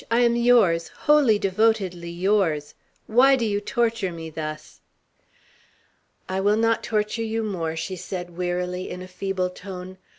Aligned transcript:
"I 0.09 0.21
am 0.21 0.35
yours, 0.35 0.87
wholly, 1.05 1.37
devotedly 1.37 2.09
yours! 2.09 2.73
Why 3.05 3.35
do 3.35 3.45
you 3.45 3.61
torture 3.61 4.11
me 4.11 4.31
thus?" 4.31 4.81
"I 6.27 6.39
will 6.39 6.57
not 6.57 6.81
torture 6.81 7.21
you 7.21 7.43
more," 7.43 7.75
she 7.75 7.95
said 7.95 8.35
wearily, 8.35 8.89
in 8.89 9.03
a 9.03 9.07
feeble 9.07 9.51
tone. 9.51 9.99